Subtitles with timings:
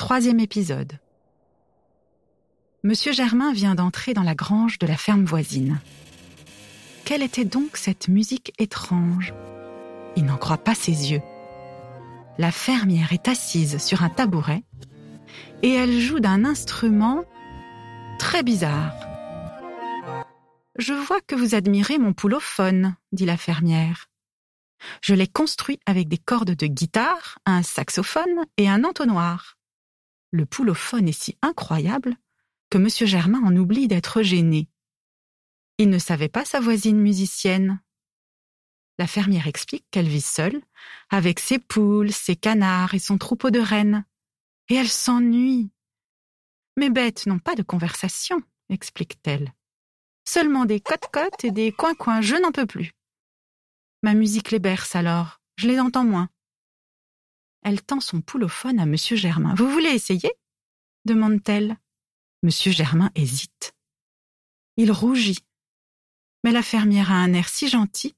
[0.00, 0.98] Troisième épisode.
[2.84, 5.78] Monsieur Germain vient d'entrer dans la grange de la ferme voisine.
[7.04, 9.34] Quelle était donc cette musique étrange?
[10.16, 11.20] Il n'en croit pas ses yeux.
[12.38, 14.62] La fermière est assise sur un tabouret
[15.62, 17.22] et elle joue d'un instrument
[18.18, 18.94] très bizarre.
[20.78, 24.06] Je vois que vous admirez mon poulophone, dit la fermière.
[25.02, 29.58] Je l'ai construit avec des cordes de guitare, un saxophone et un entonnoir.
[30.32, 32.16] Le poulophone est si incroyable
[32.70, 32.88] que M.
[32.88, 34.68] Germain en oublie d'être gêné.
[35.78, 37.80] Il ne savait pas sa voisine musicienne.
[38.98, 40.60] La fermière explique qu'elle vit seule,
[41.08, 44.04] avec ses poules, ses canards et son troupeau de rennes.
[44.68, 45.72] Et elle s'ennuie.
[46.76, 49.52] Mes bêtes n'ont pas de conversation, explique-t-elle.
[50.24, 52.92] Seulement des cotes-cotes et des coins-coins, je n'en peux plus.
[54.02, 56.28] Ma musique les berce alors, je les entends moins.
[57.62, 59.54] Elle tend son poulophone à Monsieur Germain.
[59.54, 60.32] Vous voulez essayer?
[61.04, 61.76] demande-t-elle.
[62.42, 63.74] Monsieur Germain hésite.
[64.76, 65.44] Il rougit.
[66.44, 68.14] Mais la fermière a un air si gentil.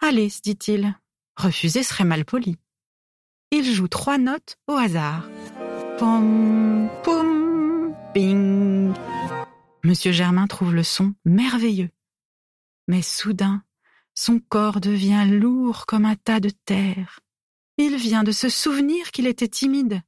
[0.00, 0.94] Allez, se dit-il.
[1.36, 2.56] Refuser serait mal poli.
[3.50, 5.28] Il joue trois notes au hasard.
[5.98, 8.92] Pom, poum, ping.
[9.84, 11.90] Monsieur Germain trouve le son merveilleux.
[12.88, 13.62] Mais soudain,
[14.14, 17.20] son corps devient lourd comme un tas de terre.
[17.78, 20.00] Il vient de se souvenir qu'il était timide.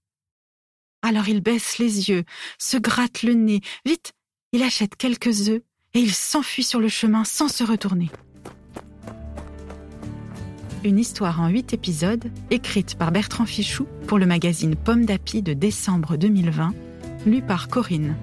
[1.02, 2.24] Alors il baisse les yeux,
[2.58, 3.60] se gratte le nez.
[3.84, 4.12] Vite,
[4.52, 5.62] il achète quelques œufs
[5.94, 8.10] et il s'enfuit sur le chemin sans se retourner.
[10.84, 15.52] Une histoire en huit épisodes, écrite par Bertrand Fichou pour le magazine Pomme d'Api de
[15.52, 16.72] décembre 2020,
[17.26, 18.16] lue par Corinne.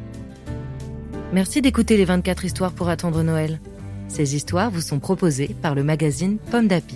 [1.34, 3.59] Merci d'écouter les 24 histoires pour attendre Noël.
[4.08, 6.96] Ces histoires vous sont proposées par le magazine Pomme d'Api.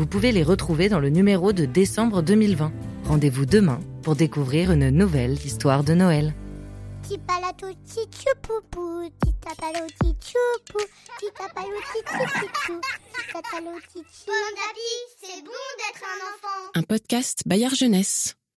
[0.00, 2.72] Vous pouvez les retrouver dans le numéro de décembre 2020.
[3.04, 6.32] Rendez-vous demain pour découvrir une nouvelle histoire de Noël.
[7.02, 7.26] C'est bon
[15.76, 16.70] d'être enfant.
[16.74, 18.39] Un podcast Bayard Jeunesse.